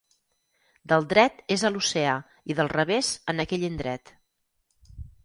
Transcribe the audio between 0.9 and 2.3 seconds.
Del dret és a l'oceà